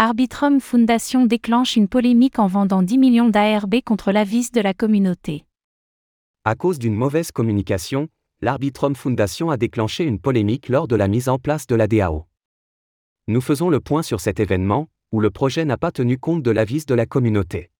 Arbitrum 0.00 0.60
Foundation 0.60 1.26
déclenche 1.26 1.74
une 1.74 1.88
polémique 1.88 2.38
en 2.38 2.46
vendant 2.46 2.84
10 2.84 2.98
millions 2.98 3.28
d'ARB 3.28 3.80
contre 3.84 4.12
l'avis 4.12 4.52
de 4.52 4.60
la 4.60 4.72
communauté. 4.72 5.44
À 6.44 6.54
cause 6.54 6.78
d'une 6.78 6.94
mauvaise 6.94 7.32
communication, 7.32 8.08
l'Arbitrum 8.40 8.94
Foundation 8.94 9.50
a 9.50 9.56
déclenché 9.56 10.04
une 10.04 10.20
polémique 10.20 10.68
lors 10.68 10.86
de 10.86 10.94
la 10.94 11.08
mise 11.08 11.28
en 11.28 11.40
place 11.40 11.66
de 11.66 11.74
la 11.74 11.88
DAO. 11.88 12.28
Nous 13.26 13.40
faisons 13.40 13.70
le 13.70 13.80
point 13.80 14.02
sur 14.02 14.20
cet 14.20 14.38
événement, 14.38 14.86
où 15.10 15.18
le 15.18 15.32
projet 15.32 15.64
n'a 15.64 15.76
pas 15.76 15.90
tenu 15.90 16.16
compte 16.16 16.44
de 16.44 16.52
l'avis 16.52 16.86
de 16.86 16.94
la 16.94 17.04
communauté. 17.04 17.72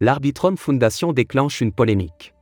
L'Arbitrum 0.00 0.58
Foundation 0.58 1.14
déclenche 1.14 1.62
une 1.62 1.72
polémique 1.72 2.34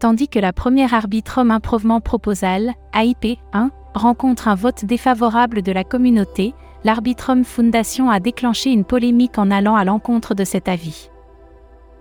tandis 0.00 0.28
que 0.28 0.38
la 0.38 0.52
première 0.52 0.94
Arbitrum 0.94 1.50
Improvement 1.50 2.00
Proposal, 2.00 2.72
AIP 2.94 3.38
1, 3.52 3.70
rencontre 3.94 4.48
un 4.48 4.54
vote 4.54 4.84
défavorable 4.84 5.62
de 5.62 5.72
la 5.72 5.84
communauté, 5.84 6.54
l'Arbitrum 6.84 7.44
Foundation 7.44 8.10
a 8.10 8.18
déclenché 8.18 8.70
une 8.70 8.86
polémique 8.86 9.38
en 9.38 9.50
allant 9.50 9.76
à 9.76 9.84
l'encontre 9.84 10.34
de 10.34 10.44
cet 10.44 10.68
avis. 10.68 11.10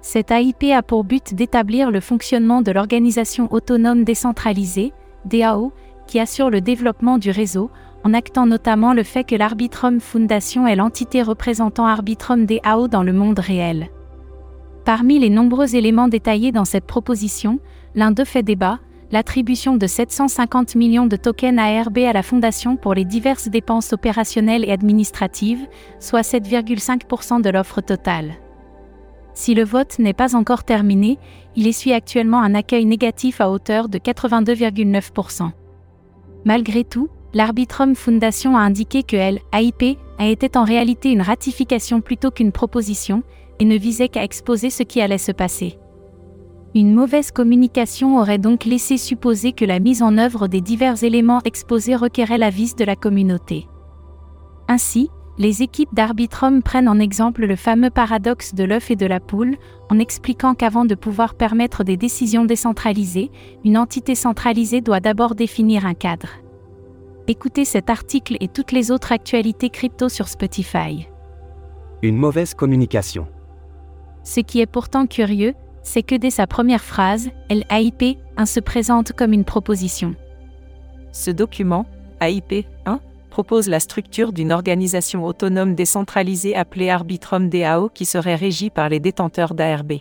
Cette 0.02 0.31
AIP 0.31 0.71
a 0.73 0.81
pour 0.81 1.04
but 1.04 1.34
d'établir 1.34 1.91
le 1.91 1.99
fonctionnement 1.99 2.62
de 2.62 2.71
l'organisation 2.71 3.52
autonome 3.52 4.05
décentralisée, 4.05 4.93
DAO, 5.26 5.73
qui 6.07 6.21
assure 6.21 6.49
le 6.49 6.62
développement 6.62 7.18
du 7.18 7.31
réseau, 7.31 7.70
en 8.05 8.13
actant 8.13 8.45
notamment 8.45 8.93
le 8.93 9.04
fait 9.04 9.26
que 9.26 9.35
l'Arbitrum 9.35 9.99
Foundation 9.99 10.66
est 10.66 10.77
l'entité 10.77 11.21
représentant 11.21 11.85
Arbitrum 11.85 12.45
DAO 12.45 12.88
dans 12.88 13.04
le 13.04 13.12
monde 13.12 13.40
réel. 13.40 13.90
Parmi 14.85 15.20
les 15.20 15.29
nombreux 15.29 15.76
éléments 15.76 16.07
détaillés 16.07 16.54
dans 16.54 16.66
cette 16.66 16.85
proposition, 16.85 17.59
l'un 17.95 18.11
d'eux 18.11 18.25
fait 18.25 18.43
débat, 18.43 18.79
l'attribution 19.11 19.75
de 19.75 19.88
750 19.88 20.75
millions 20.75 21.07
de 21.07 21.16
tokens 21.16 21.57
ARB 21.57 21.99
à 21.99 22.13
la 22.13 22.23
Fondation 22.23 22.75
pour 22.75 22.93
les 22.93 23.05
diverses 23.05 23.48
dépenses 23.48 23.93
opérationnelles 23.93 24.65
et 24.65 24.71
administratives, 24.71 25.68
soit 25.99 26.21
7,5% 26.21 27.41
de 27.41 27.49
l'offre 27.49 27.82
totale. 27.82 28.34
Si 29.34 29.54
le 29.54 29.63
vote 29.63 29.99
n'est 29.99 30.13
pas 30.13 30.35
encore 30.35 30.63
terminé, 30.63 31.17
il 31.55 31.67
essuie 31.67 31.93
actuellement 31.93 32.41
un 32.41 32.55
accueil 32.55 32.85
négatif 32.85 33.41
à 33.41 33.49
hauteur 33.49 33.90
de 33.90 33.98
82,9%. 33.98 35.51
Malgré 36.45 36.84
tout, 36.84 37.10
l'Arbitrum 37.34 37.95
Foundation 37.95 38.57
a 38.57 38.62
indiqué 38.62 39.04
que 39.04 39.15
elle, 39.15 39.40
AIP, 39.54 39.98
a 40.17 40.27
été 40.27 40.49
en 40.57 40.63
réalité 40.63 41.12
une 41.12 41.21
ratification 41.21 42.01
plutôt 42.01 42.32
qu'une 42.32 42.51
proposition, 42.51 43.23
et 43.60 43.65
ne 43.65 43.77
visait 43.77 44.07
qu'à 44.07 44.23
exposer 44.23 44.70
ce 44.70 44.84
qui 44.84 45.01
allait 45.01 45.17
se 45.17 45.34
passer. 45.34 45.77
Une 46.75 46.93
mauvaise 46.93 47.31
communication 47.31 48.20
aurait 48.20 48.37
donc 48.37 48.63
laissé 48.63 48.98
supposer 48.98 49.53
que 49.53 49.65
la 49.65 49.79
mise 49.79 50.03
en 50.03 50.20
œuvre 50.20 50.48
des 50.48 50.62
divers 50.62 51.03
éléments 51.03 51.41
exposés 51.43 51.95
requérait 51.95 52.37
l'avis 52.37 52.76
de 52.76 52.85
la 52.85 52.95
communauté. 52.95 53.67
Ainsi, 54.67 55.09
les 55.39 55.63
équipes 55.63 55.93
d'Arbitrum 55.95 56.61
prennent 56.61 56.87
en 56.89 56.99
exemple 56.99 57.45
le 57.45 57.55
fameux 57.55 57.89
paradoxe 57.89 58.53
de 58.53 58.65
l'œuf 58.65 58.91
et 58.91 58.95
de 58.95 59.07
la 59.07 59.20
poule, 59.20 59.55
en 59.89 59.98
expliquant 59.98 60.53
qu'avant 60.53 60.85
de 60.85 60.93
pouvoir 60.93 61.34
permettre 61.34 61.84
des 61.84 61.98
décisions 61.98 62.45
décentralisées, 62.45 63.31
une 63.65 63.77
entité 63.77 64.13
centralisée 64.13 64.81
doit 64.81 65.00
d'abord 65.00 65.33
définir 65.33 65.88
un 65.88 65.95
cadre. 65.95 66.29
Écoutez 67.28 67.66
cet 67.66 67.89
article 67.89 68.38
et 68.41 68.47
toutes 68.47 68.72
les 68.72 68.91
autres 68.91 69.11
actualités 69.11 69.69
crypto 69.69 70.07
sur 70.07 70.28
Spotify. 70.28 71.07
Une 72.03 72.17
mauvaise 72.17 72.53
communication. 72.53 73.28
Ce 74.23 74.41
qui 74.41 74.59
est 74.59 74.66
pourtant 74.66 75.07
curieux, 75.07 75.53
c'est 75.84 76.03
que 76.03 76.16
dès 76.16 76.30
sa 76.30 76.47
première 76.47 76.84
phrase, 76.84 77.30
l'AIP 77.50 78.18
1 78.38 78.46
se 78.46 78.59
présente 78.59 79.13
comme 79.13 79.34
une 79.34 79.46
proposition. 79.46 80.16
Ce 81.12 81.31
document, 81.31 81.85
AIP 82.22 82.66
1, 82.85 83.00
propose 83.30 83.69
la 83.69 83.80
structure 83.80 84.34
d'une 84.34 84.52
organisation 84.52 85.25
autonome 85.25 85.75
décentralisée 85.75 86.56
appelée 86.56 86.90
Arbitrum 86.90 87.50
DAO 87.50 87.90
qui 87.90 88.06
serait 88.06 88.35
régie 88.35 88.69
par 88.69 88.89
les 88.89 89.00
détenteurs 89.00 89.53
d'ARB. 89.53 89.94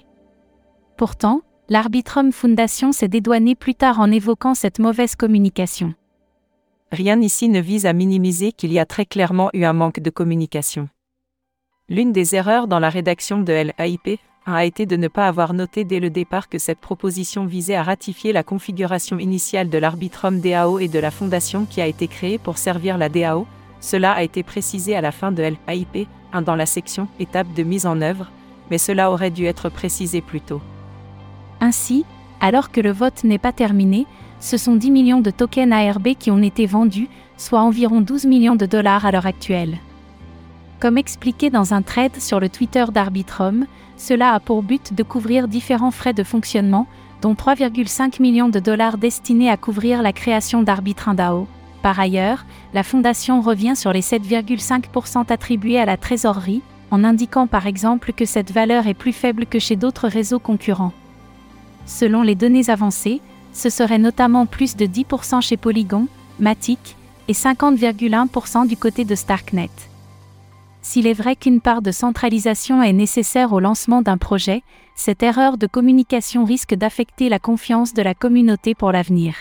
Pourtant, 0.97 1.43
l'Arbitrum 1.69 2.33
Foundation 2.33 2.93
s'est 2.93 3.09
dédouané 3.09 3.55
plus 3.55 3.75
tard 3.75 4.01
en 4.01 4.11
évoquant 4.11 4.55
cette 4.55 4.79
mauvaise 4.79 5.15
communication. 5.15 5.95
Rien 6.91 7.21
ici 7.21 7.49
ne 7.49 7.61
vise 7.61 7.87
à 7.87 7.93
minimiser 7.93 8.53
qu'il 8.53 8.73
y 8.73 8.79
a 8.79 8.87
très 8.87 9.05
clairement 9.05 9.51
eu 9.53 9.65
un 9.65 9.75
manque 9.75 10.01
de 10.01 10.11
communication. 10.11 10.89
L'une 11.91 12.13
des 12.13 12.35
erreurs 12.35 12.67
dans 12.67 12.79
la 12.79 12.89
rédaction 12.89 13.41
de 13.41 13.53
l'AIP 13.53 14.19
a 14.55 14.65
été 14.65 14.87
de 14.87 14.97
ne 14.97 15.09
pas 15.09 15.29
avoir 15.29 15.55
noté 15.55 15.85
dès 15.85 16.01
le 16.01 16.11
départ 16.11 16.49
que 16.49 16.59
cette 16.59 16.79
proposition 16.79 17.47
visait 17.47 17.75
à 17.75 17.83
ratifier 17.83 18.33
la 18.33 18.43
configuration 18.43 19.19
initiale 19.19 19.69
de 19.69 19.79
l'Arbitrum 19.79 20.41
DAO 20.41 20.79
et 20.79 20.89
de 20.89 20.99
la 20.99 21.11
fondation 21.11 21.67
qui 21.67 21.81
a 21.81 21.87
été 21.87 22.09
créée 22.09 22.39
pour 22.39 22.59
servir 22.59 22.99
la 22.99 23.09
DAO. 23.09 23.47
Cela 23.81 24.13
a 24.13 24.23
été 24.23 24.43
précisé 24.43 24.97
à 24.97 25.01
la 25.01 25.13
fin 25.13 25.33
de 25.33 25.43
l'AIP 25.43 26.09
1 26.33 26.43
dans 26.43 26.57
la 26.57 26.67
section 26.67 27.09
Étape 27.21 27.53
de 27.55 27.63
mise 27.63 27.87
en 27.87 28.01
œuvre, 28.01 28.31
mais 28.71 28.79
cela 28.79 29.11
aurait 29.11 29.31
dû 29.31 29.45
être 29.45 29.69
précisé 29.69 30.21
plus 30.21 30.41
tôt. 30.41 30.61
Ainsi, 31.61 32.05
alors 32.41 32.71
que 32.71 32.81
le 32.81 32.93
vote 32.93 33.25
n'est 33.25 33.39
pas 33.39 33.53
terminé, 33.53 34.07
ce 34.41 34.57
sont 34.57 34.77
10 34.77 34.91
millions 34.91 35.21
de 35.21 35.31
tokens 35.31 35.73
ARB 35.73 36.15
qui 36.19 36.31
ont 36.31 36.43
été 36.43 36.67
vendus, 36.67 37.09
soit 37.37 37.61
environ 37.61 38.01
12 38.01 38.27
millions 38.27 38.57
de 38.57 38.67
dollars 38.67 39.05
à 39.05 39.11
l'heure 39.11 39.27
actuelle. 39.27 39.79
Comme 40.81 40.97
expliqué 40.97 41.51
dans 41.51 41.75
un 41.75 41.83
thread 41.83 42.21
sur 42.21 42.39
le 42.39 42.49
Twitter 42.49 42.85
d'Arbitrum, 42.93 43.67
cela 43.97 44.33
a 44.33 44.41
pour 44.41 44.63
but 44.63 44.95
de 44.95 45.03
couvrir 45.03 45.49
différents 45.49 45.91
frais 45.91 46.13
de 46.13 46.23
fonctionnement, 46.23 46.87
dont 47.21 47.35
3,5 47.35 48.23
millions 48.23 48.49
de 48.49 48.61
dollars 48.61 48.97
destinés 48.97 49.51
à 49.51 49.57
couvrir 49.57 50.03
la 50.03 50.13
création 50.13 50.63
d'Arbitrum 50.63 51.17
DAO. 51.17 51.49
Par 51.83 51.99
ailleurs, 51.99 52.45
la 52.75 52.85
fondation 52.85 53.41
revient 53.41 53.75
sur 53.75 53.93
les 53.93 54.03
7,5% 54.03 55.33
attribués 55.33 55.81
à 55.81 55.85
la 55.85 55.97
trésorerie, 55.97 56.63
en 56.93 57.03
indiquant 57.03 57.49
par 57.49 57.67
exemple 57.67 58.13
que 58.13 58.25
cette 58.25 58.53
valeur 58.53 58.87
est 58.87 58.95
plus 58.95 59.13
faible 59.13 59.47
que 59.47 59.59
chez 59.59 59.75
d'autres 59.75 60.07
réseaux 60.09 60.39
concurrents. 60.39 60.93
Selon 61.87 62.23
les 62.23 62.37
données 62.37 62.71
avancées, 62.71 63.21
ce 63.53 63.69
serait 63.69 63.99
notamment 63.99 64.47
plus 64.47 64.77
de 64.77 64.87
10% 64.87 65.41
chez 65.41 65.57
Polygon, 65.57 66.07
Matic, 66.39 66.97
et 67.27 67.33
50,1% 67.33 68.67
du 68.67 68.77
côté 68.77 69.05
de 69.05 69.15
Starknet. 69.15 69.71
S'il 70.91 71.07
est 71.07 71.13
vrai 71.13 71.37
qu'une 71.37 71.61
part 71.61 71.83
de 71.83 71.91
centralisation 71.91 72.83
est 72.83 72.95
nécessaire 72.95 73.53
au 73.53 73.61
lancement 73.61 74.01
d'un 74.01 74.17
projet, 74.17 74.63
cette 74.95 75.23
erreur 75.23 75.59
de 75.59 75.67
communication 75.67 76.47
risque 76.47 76.75
d'affecter 76.75 77.29
la 77.29 77.39
confiance 77.39 77.93
de 77.93 78.01
la 78.01 78.15
communauté 78.15 78.75
pour 78.75 78.91
l'avenir. 78.91 79.35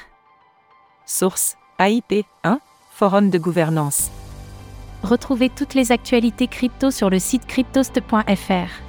Source 1.06 1.56
AIP 1.80 2.26
1 2.44 2.60
Forum 2.92 3.30
de 3.30 3.38
gouvernance. 3.38 4.12
Retrouvez 5.04 5.48
toutes 5.48 5.74
les 5.74 5.94
actualités 5.94 6.48
crypto 6.48 6.92
sur 6.92 7.10
le 7.10 7.18
site 7.18 7.46
cryptost.fr. 7.48 8.87